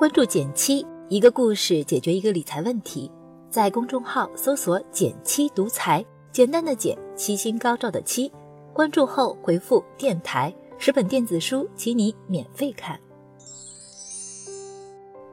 [0.00, 3.12] 关注减七，一个故事解决一个理财问题。
[3.50, 6.02] 在公众号搜索“减七独裁，
[6.32, 8.32] 简单的减，七星高照的七。
[8.72, 10.50] 关注后回复“电台”，
[10.80, 12.98] 十本电子书，请你免费看。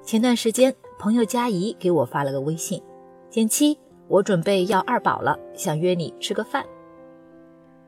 [0.04, 2.84] 前段时间，朋友佳怡给我发了个微信
[3.32, 3.80] ：“减七，
[4.10, 6.66] 我准备要二宝了，想约你吃个饭。”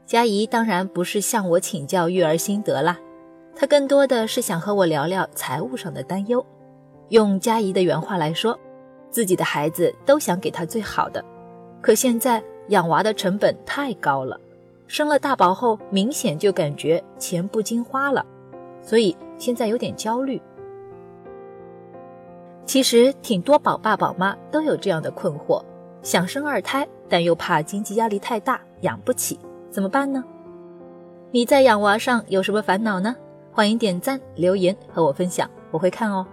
[0.08, 2.98] 佳怡当然不是向我请教育儿心得啦，
[3.54, 6.42] 她更多的是想和我聊聊财务上的担忧。
[7.10, 8.58] 用佳怡的原话来说，
[9.10, 11.24] 自己的孩子都想给他最好的，
[11.82, 14.40] 可现在养娃的成本太高了，
[14.88, 18.26] 生了大宝后明显就感觉钱不经花了，
[18.82, 20.40] 所以现在有点焦虑。
[22.66, 25.64] 其实挺多宝爸宝妈都有这样的困惑，
[26.04, 29.40] 想生二胎，但又怕经济压力太大养不起，
[29.72, 30.24] 怎么办呢？
[31.32, 33.16] 你在养娃上有什么烦恼呢？
[33.52, 36.24] 欢迎点赞留言和我分享，我会看哦。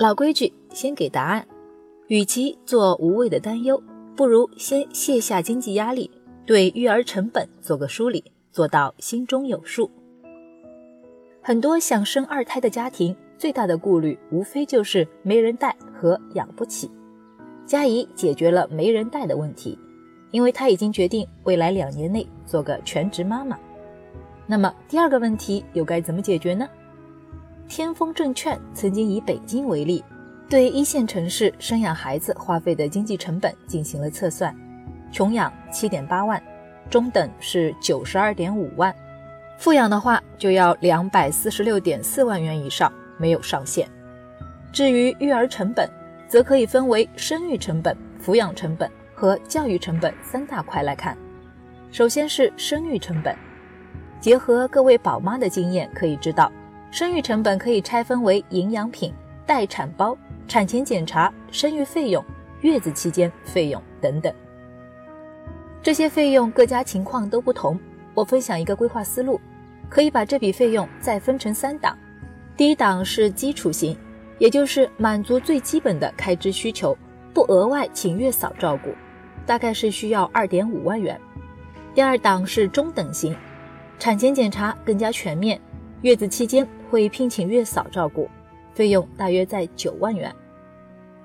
[0.00, 1.44] 老规矩，先给答案。
[2.06, 3.82] 与其做无谓的担忧，
[4.14, 6.08] 不如先卸下经济压力，
[6.46, 9.90] 对育儿成本做个梳理，做到心中有数。
[11.42, 16.88] 很多想生二胎的家庭最大的顾虑，无非就是没人带和养不起。
[17.66, 19.76] 佳怡解决了没人带的问题，
[20.30, 23.58] 因为她已经决定未来两年内做个全职妈妈。
[24.46, 26.68] 那么第二个问题又该怎么解决呢？
[27.68, 30.02] 天风证券曾经以北京为例，
[30.48, 34.56] 对一线城市生养孩子花费的经济成本进行了测算，
[35.12, 36.42] 穷养七点八万，
[36.88, 38.92] 中等是九十二点五万，
[39.58, 43.86] 富养的话就要两百四十六点四万元以上，没有上限。
[44.72, 45.88] 至于育儿成本，
[46.26, 51.16] 则可以分为生育成本、抚养成本和教育成本三大块来看。
[51.92, 53.36] 首先是生育成本，
[54.20, 56.50] 结合各位宝妈的经验，可以知道。
[56.90, 59.12] 生育成本可以拆分为营养品、
[59.44, 62.24] 待产包、产前检查、生育费用、
[62.62, 64.32] 月子期间费用等等。
[65.82, 67.78] 这些费用各家情况都不同。
[68.14, 69.40] 我分享一个规划思路，
[69.88, 71.96] 可以把这笔费用再分成三档。
[72.56, 73.96] 第一档是基础型，
[74.38, 76.96] 也就是满足最基本的开支需求，
[77.32, 78.92] 不额外请月嫂照顾，
[79.46, 81.20] 大概是需要二点五万元。
[81.94, 83.36] 第二档是中等型，
[84.00, 85.60] 产前检查更加全面。
[86.02, 88.28] 月子期间会聘请月嫂照顾，
[88.72, 90.34] 费用大约在九万元。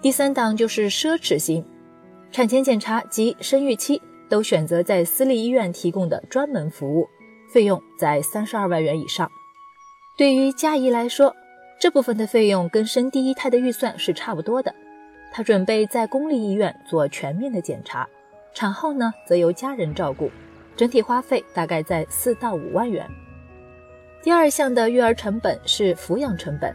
[0.02, 1.64] 第三档就是奢侈型，
[2.32, 7.08] 产前检查及生育期都选择在私立医院提供的专门服务，
[7.52, 9.30] 费用在三十二万元以上。
[10.18, 11.36] 对于佳怡来说，
[11.80, 14.74] 这部分的费用跟生第一胎的预算是差不多的。
[15.32, 18.08] 她准备在公立医院做全面的检查，
[18.54, 20.32] 产后呢则由家人照顾，
[20.76, 23.08] 整体花费大概在四到五万元。
[24.24, 26.74] 第二项的育儿成本是抚养成本，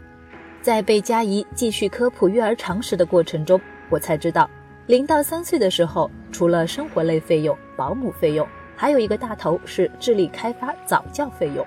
[0.61, 4.47] 在被佳怡继续科普育儿常识的过程中，我才知道，
[4.85, 11.65] 零到三岁的时候，除了生活类费用、保姆费用，还有一个大头是智力开发早教费用。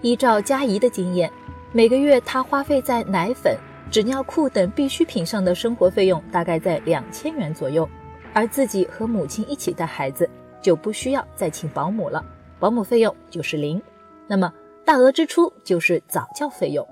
[0.00, 1.30] 依照佳怡的经验，
[1.70, 3.56] 每个月她花费在奶粉、
[3.92, 7.88] 纸尿裤等必需品上的生活费用大概在两千元左右，
[8.32, 10.28] 而自己和母亲一起带孩子，
[10.60, 12.24] 就不需要再请保姆了，
[12.58, 13.80] 保姆费用就是零。
[14.26, 14.52] 那么。
[14.84, 16.86] 大额支出就是早教费用。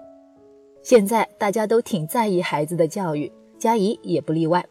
[0.82, 4.64] 现在大家都挺在意孩子的教育，佳怡也不例外。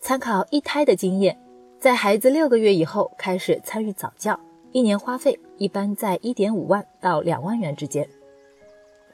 [0.00, 1.38] 参考一胎的经验，
[1.78, 4.38] 在孩子六个月以后开始参与早教，
[4.72, 8.06] 一年花费一般在一点五万到两万元之间。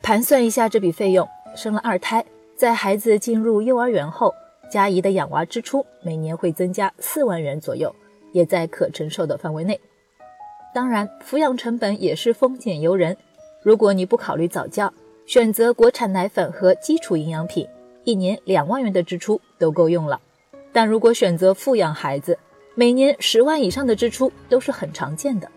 [0.03, 2.25] 盘算一下这笔费用，生了二胎，
[2.57, 4.35] 在孩子进入幼儿园后，
[4.71, 7.95] 佳怡的养娃支出每年会增加四万元左右，
[8.33, 9.79] 也在可承受的范围内。
[10.75, 13.17] 当然，抚养成本也是丰俭由人。
[13.62, 14.93] 如果你不考虑早教，
[15.25, 17.67] 选择国产奶粉和基础营养品，
[18.03, 20.21] 一年两万元的支出都够用了。
[20.73, 22.37] 但如果选择富养孩子，
[22.75, 25.49] 每年十万以上的支出都是很常见的。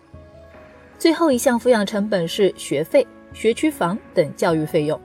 [0.98, 5.00] 最后一项抚养成本是学费、学区房等教育费用，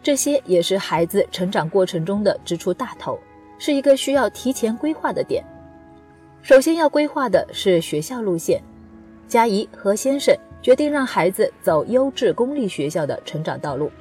[0.00, 3.18] 这些也是孩子成长过程中的支出大头，
[3.58, 5.44] 是一个需要提前规划的点。
[6.40, 8.62] 首先要规划的是学校路线，
[9.26, 10.36] 佳怡和先生。
[10.64, 13.92] 决定让孩子走优质公立学校的成长道路。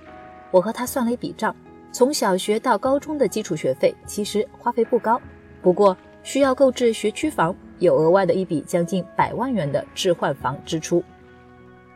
[0.49, 1.53] 我和他算了一笔账，
[1.91, 5.21] 从小学到高中的基础学费其实花费不高，
[5.61, 11.03] 不过需要购置学区房，有额外的一笔将近百万元的置换房支出。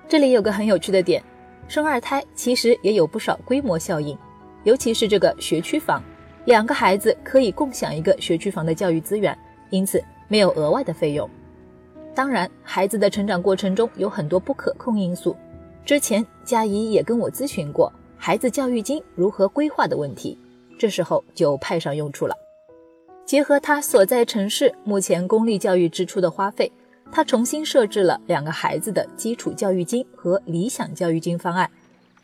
[0.05, 1.23] 这里有个很有趣的点，
[1.69, 4.17] 生二胎其实也有不少规模效应，
[4.65, 6.03] 尤其是这个学区房，
[6.43, 9.37] 两个孩子可以共享一个学区房的教育资源，
[9.69, 11.29] 因此没有额外的费用。
[12.17, 15.35] 当然，孩子的成长过程中有很多不可控因素，
[15.85, 20.35] 之前佳怡也跟我咨询过孩子教育金如何规划的问题，
[20.79, 22.35] 这时候就派上用处了。
[23.23, 26.71] 结合他所在城市目前公立教育支出的花费，
[27.11, 31.69] 他重新设置了两个孩子的基础教育金和理想教育金方案，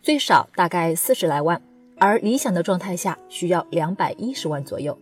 [0.02, 1.62] 最少大概四十来万，
[2.00, 4.98] 而理想的状态下需要两百一十万左右。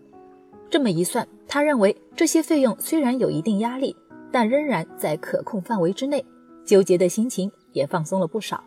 [0.70, 3.96] 这么一算，他认为这些费用虽然有一定压力，
[4.31, 6.25] 但仍然在可控范围之内，
[6.66, 7.51] 纠结的心情。
[7.74, 8.62] 也放松了不少。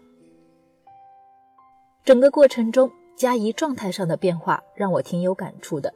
[2.04, 5.92] 整个过程中，佳怡状态上的变化让我挺有感触的。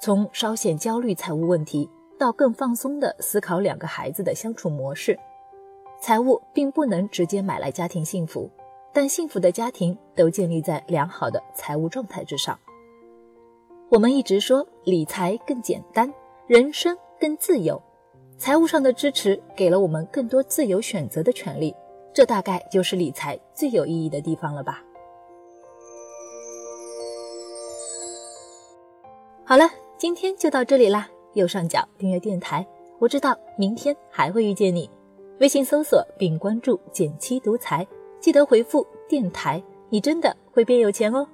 [0.00, 5.18] 从稍显焦虑财务问题，到更放松的思考两个孩子的相处模式。
[6.00, 8.50] 财务并不能直接买来家庭幸福，
[8.92, 12.58] 但幸福的家庭都建立在良好的财务状态之上。
[13.90, 16.12] 我们一直说理财更简单，
[16.46, 17.80] 人生更自由。
[18.40, 21.76] 财务上的支持给了我们更多自由选择的权利。
[22.14, 24.82] 这大概就是理财最有意义的地方了吧。
[29.44, 31.06] 好了，今天就到这里啦。
[31.34, 32.66] 右上角订阅电台，
[32.98, 34.88] 我知道明天还会遇见你。
[35.40, 37.86] 微信搜索并关注“减七独裁，
[38.20, 41.28] 记得回复“电台”，你真的会变有钱哦。